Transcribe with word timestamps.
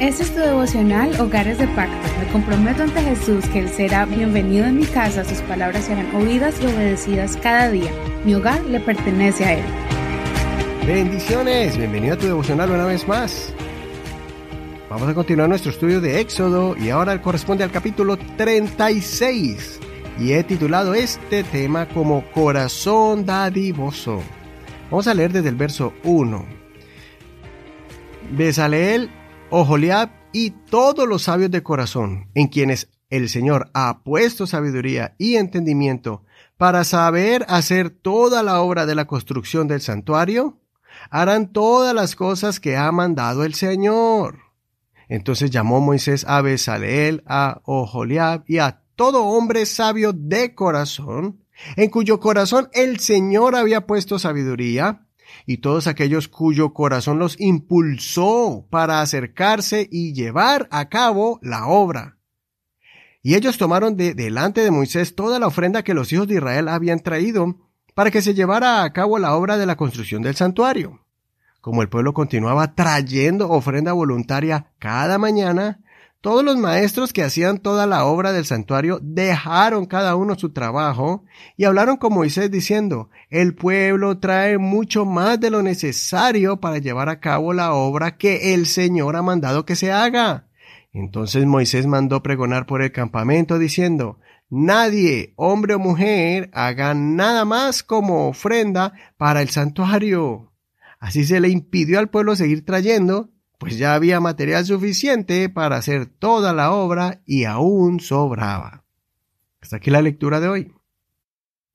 Este 0.00 0.22
es 0.22 0.34
tu 0.34 0.40
devocional 0.40 1.20
Hogares 1.20 1.58
de 1.58 1.68
Pacto. 1.68 1.94
Me 2.18 2.32
comprometo 2.32 2.84
ante 2.84 3.02
Jesús 3.02 3.44
que 3.48 3.58
Él 3.58 3.68
será 3.68 4.06
bienvenido 4.06 4.64
en 4.64 4.78
mi 4.78 4.86
casa, 4.86 5.26
sus 5.26 5.42
palabras 5.42 5.84
serán 5.84 6.14
oídas 6.16 6.54
y 6.62 6.64
obedecidas 6.64 7.36
cada 7.36 7.68
día. 7.68 7.90
Mi 8.24 8.34
hogar 8.34 8.64
le 8.64 8.80
pertenece 8.80 9.44
a 9.44 9.52
Él. 9.58 9.64
Bendiciones, 10.86 11.76
bienvenido 11.76 12.14
a 12.14 12.16
tu 12.16 12.24
devocional 12.24 12.70
una 12.70 12.86
vez 12.86 13.06
más. 13.06 13.52
Vamos 14.88 15.06
a 15.06 15.12
continuar 15.12 15.50
nuestro 15.50 15.70
estudio 15.70 16.00
de 16.00 16.18
Éxodo 16.18 16.74
y 16.78 16.88
ahora 16.88 17.20
corresponde 17.20 17.62
al 17.62 17.70
capítulo 17.70 18.16
36 18.38 19.80
y 20.18 20.32
he 20.32 20.42
titulado 20.44 20.94
este 20.94 21.44
tema 21.44 21.86
como 21.86 22.24
Corazón 22.32 23.26
Dadivoso. 23.26 24.22
Vamos 24.90 25.06
a 25.06 25.12
leer 25.12 25.30
desde 25.30 25.50
el 25.50 25.56
verso 25.56 25.92
1. 26.04 26.46
Besaleel 28.30 29.19
Ojoliab 29.52 30.10
y 30.32 30.50
todos 30.50 31.08
los 31.08 31.22
sabios 31.22 31.50
de 31.50 31.64
corazón, 31.64 32.28
en 32.34 32.46
quienes 32.46 32.88
el 33.10 33.28
Señor 33.28 33.68
ha 33.74 34.04
puesto 34.04 34.46
sabiduría 34.46 35.16
y 35.18 35.36
entendimiento 35.36 36.24
para 36.56 36.84
saber 36.84 37.44
hacer 37.48 37.90
toda 37.90 38.44
la 38.44 38.60
obra 38.60 38.86
de 38.86 38.94
la 38.94 39.06
construcción 39.06 39.66
del 39.66 39.80
santuario, 39.80 40.60
harán 41.10 41.52
todas 41.52 41.92
las 41.94 42.14
cosas 42.14 42.60
que 42.60 42.76
ha 42.76 42.92
mandado 42.92 43.42
el 43.42 43.54
Señor. 43.54 44.38
Entonces 45.08 45.50
llamó 45.50 45.80
Moisés 45.80 46.24
a 46.28 46.40
Besaleel, 46.42 47.24
a 47.26 47.60
Ojoliab 47.64 48.44
y 48.46 48.58
a 48.58 48.82
todo 48.94 49.24
hombre 49.24 49.66
sabio 49.66 50.12
de 50.12 50.54
corazón, 50.54 51.44
en 51.74 51.90
cuyo 51.90 52.20
corazón 52.20 52.68
el 52.72 53.00
Señor 53.00 53.56
había 53.56 53.84
puesto 53.86 54.20
sabiduría, 54.20 55.08
y 55.46 55.58
todos 55.58 55.86
aquellos 55.86 56.28
cuyo 56.28 56.72
corazón 56.72 57.18
los 57.18 57.40
impulsó 57.40 58.66
para 58.70 59.00
acercarse 59.00 59.88
y 59.90 60.12
llevar 60.12 60.68
a 60.70 60.88
cabo 60.88 61.38
la 61.42 61.66
obra. 61.66 62.16
Y 63.22 63.34
ellos 63.34 63.58
tomaron 63.58 63.96
de 63.96 64.14
delante 64.14 64.62
de 64.62 64.70
Moisés 64.70 65.14
toda 65.14 65.38
la 65.38 65.46
ofrenda 65.46 65.82
que 65.82 65.94
los 65.94 66.12
hijos 66.12 66.26
de 66.26 66.36
Israel 66.36 66.68
habían 66.68 67.00
traído 67.00 67.56
para 67.94 68.10
que 68.10 68.22
se 68.22 68.34
llevara 68.34 68.82
a 68.82 68.92
cabo 68.92 69.18
la 69.18 69.34
obra 69.34 69.58
de 69.58 69.66
la 69.66 69.76
construcción 69.76 70.22
del 70.22 70.36
santuario. 70.36 71.04
Como 71.60 71.82
el 71.82 71.90
pueblo 71.90 72.14
continuaba 72.14 72.74
trayendo 72.74 73.50
ofrenda 73.50 73.92
voluntaria 73.92 74.72
cada 74.78 75.18
mañana, 75.18 75.80
todos 76.20 76.44
los 76.44 76.58
maestros 76.58 77.14
que 77.14 77.22
hacían 77.22 77.58
toda 77.58 77.86
la 77.86 78.04
obra 78.04 78.32
del 78.32 78.44
santuario 78.44 78.98
dejaron 79.02 79.86
cada 79.86 80.16
uno 80.16 80.38
su 80.38 80.52
trabajo 80.52 81.24
y 81.56 81.64
hablaron 81.64 81.96
con 81.96 82.12
Moisés 82.12 82.50
diciendo, 82.50 83.08
el 83.30 83.54
pueblo 83.54 84.18
trae 84.18 84.58
mucho 84.58 85.06
más 85.06 85.40
de 85.40 85.50
lo 85.50 85.62
necesario 85.62 86.60
para 86.60 86.78
llevar 86.78 87.08
a 87.08 87.20
cabo 87.20 87.54
la 87.54 87.72
obra 87.72 88.18
que 88.18 88.52
el 88.52 88.66
Señor 88.66 89.16
ha 89.16 89.22
mandado 89.22 89.64
que 89.64 89.76
se 89.76 89.92
haga. 89.92 90.46
Entonces 90.92 91.46
Moisés 91.46 91.86
mandó 91.86 92.22
pregonar 92.22 92.66
por 92.66 92.82
el 92.82 92.92
campamento 92.92 93.58
diciendo, 93.58 94.18
Nadie, 94.50 95.32
hombre 95.36 95.74
o 95.74 95.78
mujer, 95.78 96.50
haga 96.52 96.92
nada 96.92 97.44
más 97.44 97.82
como 97.82 98.28
ofrenda 98.28 98.92
para 99.16 99.40
el 99.40 99.48
santuario. 99.48 100.52
Así 100.98 101.24
se 101.24 101.40
le 101.40 101.48
impidió 101.48 101.98
al 101.98 102.10
pueblo 102.10 102.36
seguir 102.36 102.66
trayendo 102.66 103.30
pues 103.60 103.76
ya 103.76 103.94
había 103.94 104.20
material 104.20 104.64
suficiente 104.64 105.50
para 105.50 105.76
hacer 105.76 106.06
toda 106.06 106.54
la 106.54 106.72
obra 106.72 107.20
y 107.26 107.44
aún 107.44 108.00
sobraba. 108.00 108.84
Hasta 109.60 109.76
aquí 109.76 109.90
la 109.90 110.00
lectura 110.00 110.40
de 110.40 110.48
hoy. 110.48 110.72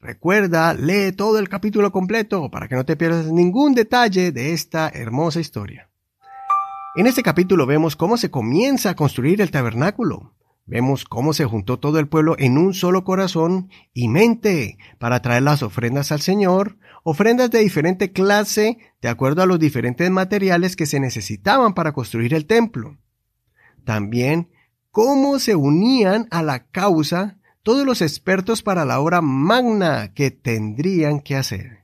Recuerda, 0.00 0.72
lee 0.72 1.12
todo 1.12 1.38
el 1.38 1.50
capítulo 1.50 1.92
completo 1.92 2.50
para 2.50 2.68
que 2.68 2.74
no 2.74 2.86
te 2.86 2.96
pierdas 2.96 3.26
ningún 3.26 3.74
detalle 3.74 4.32
de 4.32 4.54
esta 4.54 4.88
hermosa 4.88 5.40
historia. 5.40 5.90
En 6.96 7.06
este 7.06 7.22
capítulo 7.22 7.66
vemos 7.66 7.96
cómo 7.96 8.16
se 8.16 8.30
comienza 8.30 8.90
a 8.90 8.96
construir 8.96 9.42
el 9.42 9.50
tabernáculo. 9.50 10.32
Vemos 10.66 11.04
cómo 11.04 11.34
se 11.34 11.44
juntó 11.44 11.78
todo 11.78 11.98
el 11.98 12.08
pueblo 12.08 12.36
en 12.38 12.56
un 12.56 12.72
solo 12.72 13.04
corazón 13.04 13.68
y 13.92 14.08
mente 14.08 14.78
para 14.98 15.20
traer 15.20 15.42
las 15.42 15.62
ofrendas 15.62 16.10
al 16.10 16.22
Señor, 16.22 16.78
ofrendas 17.02 17.50
de 17.50 17.58
diferente 17.60 18.12
clase 18.12 18.78
de 19.02 19.08
acuerdo 19.08 19.42
a 19.42 19.46
los 19.46 19.58
diferentes 19.58 20.10
materiales 20.10 20.74
que 20.74 20.86
se 20.86 21.00
necesitaban 21.00 21.74
para 21.74 21.92
construir 21.92 22.32
el 22.32 22.46
templo. 22.46 22.96
También 23.84 24.48
cómo 24.90 25.38
se 25.38 25.54
unían 25.54 26.28
a 26.30 26.42
la 26.42 26.66
causa 26.66 27.38
todos 27.62 27.84
los 27.84 28.00
expertos 28.00 28.62
para 28.62 28.86
la 28.86 29.00
obra 29.00 29.20
magna 29.20 30.14
que 30.14 30.30
tendrían 30.30 31.20
que 31.20 31.36
hacer. 31.36 31.83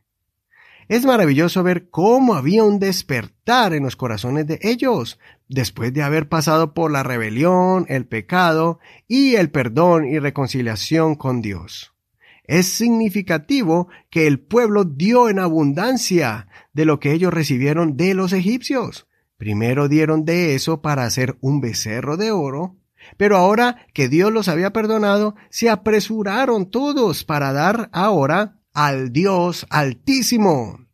Es 0.91 1.07
maravilloso 1.07 1.63
ver 1.63 1.89
cómo 1.89 2.35
había 2.35 2.65
un 2.65 2.81
despertar 2.81 3.75
en 3.75 3.85
los 3.85 3.95
corazones 3.95 4.49
de 4.49 4.59
ellos, 4.61 5.21
después 5.49 5.95
de 5.95 6.03
haber 6.03 6.29
pasado 6.29 6.75
por 6.75 6.91
la 6.91 7.05
rebelión, 7.05 7.87
el 7.89 8.07
pecado 8.07 8.81
y 9.07 9.37
el 9.37 9.53
perdón 9.53 10.05
y 10.05 10.19
reconciliación 10.19 11.15
con 11.15 11.43
Dios. 11.43 11.95
Es 12.43 12.67
significativo 12.67 13.87
que 14.11 14.27
el 14.27 14.41
pueblo 14.41 14.83
dio 14.83 15.29
en 15.29 15.39
abundancia 15.39 16.49
de 16.73 16.87
lo 16.87 16.99
que 16.99 17.13
ellos 17.13 17.33
recibieron 17.33 17.97
de 17.97 18.15
los 18.15 18.33
egipcios. 18.33 19.07
Primero 19.37 19.87
dieron 19.87 20.25
de 20.25 20.57
eso 20.57 20.83
para 20.83 21.05
hacer 21.05 21.37
un 21.41 21.61
becerro 21.61 22.17
de 22.17 22.33
oro, 22.33 22.75
pero 23.17 23.37
ahora 23.37 23.87
que 23.95 24.09
Dios 24.09 24.33
los 24.33 24.49
había 24.49 24.73
perdonado, 24.73 25.37
se 25.51 25.71
apresuraron 25.71 26.69
todos 26.69 27.23
para 27.23 27.53
dar 27.53 27.91
ahora 27.93 28.60
al 28.73 29.13
Dios 29.13 29.67
altísimo. 29.71 30.87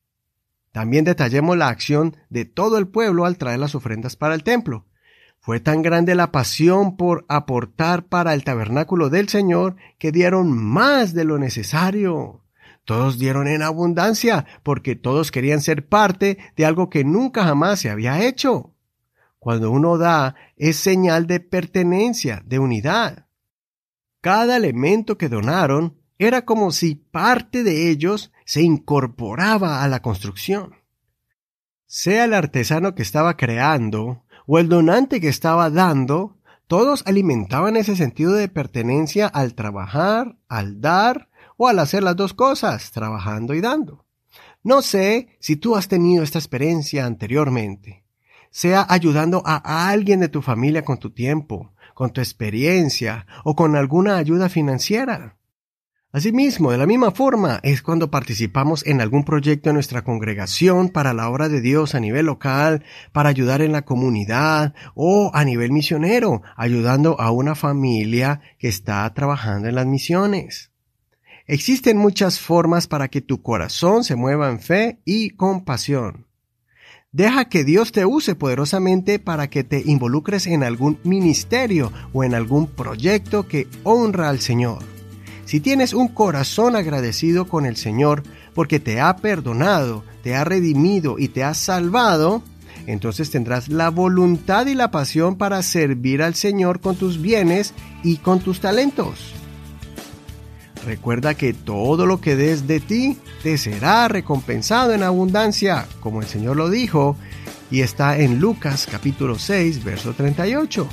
También 0.72 1.04
detallemos 1.04 1.56
la 1.56 1.68
acción 1.68 2.16
de 2.28 2.44
todo 2.44 2.78
el 2.78 2.88
pueblo 2.88 3.24
al 3.24 3.38
traer 3.38 3.58
las 3.58 3.74
ofrendas 3.74 4.16
para 4.16 4.34
el 4.34 4.42
templo. 4.42 4.86
Fue 5.40 5.60
tan 5.60 5.80
grande 5.82 6.14
la 6.14 6.32
pasión 6.32 6.96
por 6.96 7.24
aportar 7.28 8.06
para 8.06 8.34
el 8.34 8.44
tabernáculo 8.44 9.08
del 9.08 9.28
Señor 9.28 9.76
que 9.98 10.12
dieron 10.12 10.50
más 10.52 11.14
de 11.14 11.24
lo 11.24 11.38
necesario. 11.38 12.42
Todos 12.84 13.18
dieron 13.18 13.48
en 13.48 13.62
abundancia 13.62 14.46
porque 14.62 14.96
todos 14.96 15.30
querían 15.30 15.60
ser 15.60 15.88
parte 15.88 16.38
de 16.56 16.66
algo 16.66 16.90
que 16.90 17.04
nunca 17.04 17.44
jamás 17.44 17.80
se 17.80 17.90
había 17.90 18.24
hecho. 18.24 18.74
Cuando 19.38 19.70
uno 19.70 19.98
da 19.98 20.34
es 20.56 20.76
señal 20.76 21.26
de 21.26 21.40
pertenencia, 21.40 22.42
de 22.44 22.58
unidad. 22.58 23.26
Cada 24.20 24.56
elemento 24.56 25.16
que 25.16 25.28
donaron 25.28 25.96
era 26.18 26.44
como 26.44 26.70
si 26.70 26.94
parte 26.94 27.62
de 27.62 27.90
ellos 27.90 28.32
se 28.44 28.62
incorporaba 28.62 29.82
a 29.82 29.88
la 29.88 30.00
construcción. 30.00 30.74
Sea 31.86 32.24
el 32.24 32.34
artesano 32.34 32.94
que 32.94 33.02
estaba 33.02 33.36
creando 33.36 34.24
o 34.46 34.58
el 34.58 34.68
donante 34.68 35.20
que 35.20 35.28
estaba 35.28 35.70
dando, 35.70 36.36
todos 36.66 37.02
alimentaban 37.06 37.76
ese 37.76 37.96
sentido 37.96 38.32
de 38.32 38.48
pertenencia 38.48 39.26
al 39.26 39.54
trabajar, 39.54 40.36
al 40.48 40.80
dar 40.80 41.28
o 41.56 41.68
al 41.68 41.78
hacer 41.78 42.02
las 42.02 42.16
dos 42.16 42.34
cosas, 42.34 42.90
trabajando 42.90 43.54
y 43.54 43.60
dando. 43.60 44.04
No 44.62 44.82
sé 44.82 45.28
si 45.38 45.56
tú 45.56 45.76
has 45.76 45.86
tenido 45.86 46.24
esta 46.24 46.38
experiencia 46.38 47.06
anteriormente, 47.06 48.04
sea 48.50 48.84
ayudando 48.88 49.42
a 49.44 49.88
alguien 49.88 50.18
de 50.18 50.28
tu 50.28 50.42
familia 50.42 50.84
con 50.84 50.98
tu 50.98 51.10
tiempo, 51.10 51.72
con 51.94 52.12
tu 52.12 52.20
experiencia 52.20 53.26
o 53.44 53.54
con 53.54 53.76
alguna 53.76 54.16
ayuda 54.16 54.48
financiera. 54.48 55.36
Asimismo, 56.16 56.70
de 56.70 56.78
la 56.78 56.86
misma 56.86 57.10
forma, 57.10 57.60
es 57.62 57.82
cuando 57.82 58.10
participamos 58.10 58.86
en 58.86 59.02
algún 59.02 59.22
proyecto 59.22 59.68
de 59.68 59.74
nuestra 59.74 60.02
congregación 60.02 60.88
para 60.88 61.12
la 61.12 61.28
obra 61.28 61.50
de 61.50 61.60
Dios 61.60 61.94
a 61.94 62.00
nivel 62.00 62.24
local, 62.24 62.84
para 63.12 63.28
ayudar 63.28 63.60
en 63.60 63.70
la 63.70 63.82
comunidad 63.82 64.72
o 64.94 65.30
a 65.34 65.44
nivel 65.44 65.72
misionero, 65.72 66.40
ayudando 66.56 67.20
a 67.20 67.32
una 67.32 67.54
familia 67.54 68.40
que 68.58 68.68
está 68.68 69.12
trabajando 69.12 69.68
en 69.68 69.74
las 69.74 69.84
misiones. 69.84 70.70
Existen 71.46 71.98
muchas 71.98 72.40
formas 72.40 72.86
para 72.86 73.08
que 73.08 73.20
tu 73.20 73.42
corazón 73.42 74.02
se 74.02 74.16
mueva 74.16 74.48
en 74.48 74.60
fe 74.60 75.00
y 75.04 75.32
compasión. 75.36 76.28
Deja 77.12 77.50
que 77.50 77.62
Dios 77.62 77.92
te 77.92 78.06
use 78.06 78.34
poderosamente 78.34 79.18
para 79.18 79.50
que 79.50 79.64
te 79.64 79.82
involucres 79.84 80.46
en 80.46 80.62
algún 80.62 80.98
ministerio 81.04 81.92
o 82.14 82.24
en 82.24 82.34
algún 82.34 82.68
proyecto 82.68 83.46
que 83.46 83.68
honra 83.84 84.30
al 84.30 84.40
Señor. 84.40 84.95
Si 85.46 85.60
tienes 85.60 85.94
un 85.94 86.08
corazón 86.08 86.74
agradecido 86.74 87.46
con 87.46 87.66
el 87.66 87.76
Señor 87.76 88.24
porque 88.52 88.80
te 88.80 89.00
ha 89.00 89.16
perdonado, 89.16 90.02
te 90.24 90.34
ha 90.34 90.42
redimido 90.42 91.20
y 91.20 91.28
te 91.28 91.44
ha 91.44 91.54
salvado, 91.54 92.42
entonces 92.88 93.30
tendrás 93.30 93.68
la 93.68 93.90
voluntad 93.90 94.66
y 94.66 94.74
la 94.74 94.90
pasión 94.90 95.36
para 95.36 95.62
servir 95.62 96.20
al 96.20 96.34
Señor 96.34 96.80
con 96.80 96.96
tus 96.96 97.22
bienes 97.22 97.74
y 98.02 98.16
con 98.16 98.40
tus 98.40 98.60
talentos. 98.60 99.34
Recuerda 100.84 101.34
que 101.34 101.54
todo 101.54 102.06
lo 102.06 102.20
que 102.20 102.34
des 102.34 102.66
de 102.66 102.80
ti 102.80 103.16
te 103.44 103.56
será 103.56 104.08
recompensado 104.08 104.92
en 104.94 105.04
abundancia, 105.04 105.86
como 106.00 106.22
el 106.22 106.26
Señor 106.26 106.56
lo 106.56 106.70
dijo, 106.70 107.16
y 107.70 107.82
está 107.82 108.18
en 108.18 108.40
Lucas 108.40 108.88
capítulo 108.90 109.38
6, 109.38 109.84
verso 109.84 110.12
38. 110.12 110.88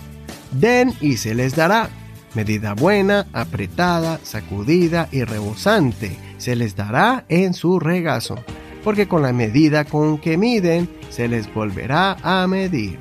Den 0.60 0.94
y 1.02 1.18
se 1.18 1.34
les 1.34 1.56
dará 1.56 1.90
medida 2.36 2.74
buena, 2.74 3.28
apretada, 3.34 4.20
sacudida 4.24 5.08
y 5.12 5.24
rebosante, 5.24 6.18
se 6.38 6.56
les 6.56 6.76
dará 6.76 7.26
en 7.30 7.54
su 7.54 7.80
regazo, 7.80 8.44
porque 8.84 9.08
con 9.08 9.22
la 9.22 9.34
medida 9.34 9.86
con 9.86 10.18
que 10.18 10.38
miden, 10.38 10.90
se 11.10 11.28
les 11.28 11.54
volverá 11.54 12.18
a 12.22 12.48
medir. 12.48 13.00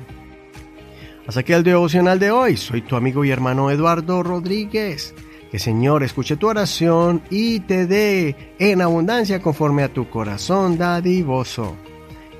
Hasta 1.27 1.39
aquí 1.39 1.53
el 1.53 1.63
devocional 1.63 2.19
de 2.19 2.31
hoy. 2.31 2.57
Soy 2.57 2.81
tu 2.81 2.95
amigo 2.95 3.23
y 3.23 3.31
hermano 3.31 3.71
Eduardo 3.71 4.23
Rodríguez. 4.23 5.13
Que 5.51 5.59
Señor 5.59 6.03
escuche 6.03 6.35
tu 6.35 6.47
oración 6.47 7.21
y 7.29 7.59
te 7.61 7.85
dé 7.85 8.55
en 8.59 8.81
abundancia 8.81 9.41
conforme 9.41 9.83
a 9.83 9.93
tu 9.93 10.09
corazón 10.09 10.77
dadivoso. 10.77 11.77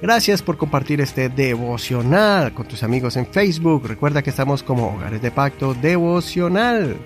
Gracias 0.03 0.41
por 0.41 0.57
compartir 0.57 0.99
este 0.99 1.29
devocional 1.29 2.53
con 2.53 2.67
tus 2.67 2.83
amigos 2.83 3.15
en 3.15 3.25
Facebook. 3.25 3.87
Recuerda 3.87 4.21
que 4.21 4.31
estamos 4.31 4.61
como 4.61 4.93
Hogares 4.93 5.21
de 5.21 5.31
Pacto 5.31 5.73
Devocional. 5.75 6.97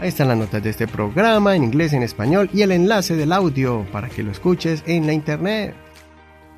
Ahí 0.00 0.06
están 0.06 0.28
las 0.28 0.38
notas 0.38 0.62
de 0.62 0.70
este 0.70 0.86
programa 0.86 1.56
en 1.56 1.64
inglés 1.64 1.92
en 1.92 2.04
español 2.04 2.48
y 2.54 2.62
el 2.62 2.70
enlace 2.70 3.16
del 3.16 3.32
audio 3.32 3.84
para 3.90 4.08
que 4.08 4.22
lo 4.22 4.30
escuches 4.30 4.84
en 4.86 5.08
la 5.08 5.12
internet. 5.12 5.74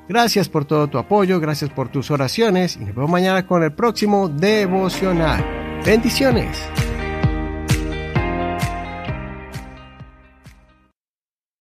Gracias 0.07 0.47
por 0.47 0.65
todo 0.65 0.87
tu 0.87 0.99
apoyo, 0.99 1.39
gracias 1.39 1.71
por 1.71 1.89
tus 1.89 2.11
oraciones 2.11 2.75
y 2.75 2.85
nos 2.85 2.93
vemos 2.93 3.09
mañana 3.09 3.47
con 3.47 3.63
el 3.63 3.73
próximo 3.73 4.29
devocional. 4.29 5.43
Bendiciones. 5.83 6.59